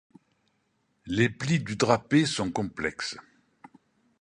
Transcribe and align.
Les 1.05 1.29
plis 1.29 1.59
du 1.59 1.75
drapé 1.75 2.25
sont 2.25 2.49
complexes. 2.51 3.19